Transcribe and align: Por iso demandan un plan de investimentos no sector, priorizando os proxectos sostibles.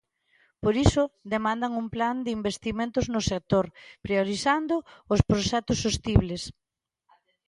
Por 0.63 0.75
iso 0.85 1.03
demandan 1.33 1.71
un 1.81 1.87
plan 1.95 2.15
de 2.25 2.31
investimentos 2.39 3.05
no 3.13 3.21
sector, 3.31 3.65
priorizando 4.05 4.75
os 5.13 5.21
proxectos 5.29 5.81
sostibles. 5.85 6.41